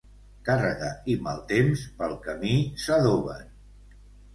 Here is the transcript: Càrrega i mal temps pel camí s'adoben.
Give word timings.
Càrrega 0.47 0.89
i 1.13 1.19
mal 1.29 1.45
temps 1.53 1.85
pel 2.03 2.19
camí 2.27 2.59
s'adoben. 2.87 3.51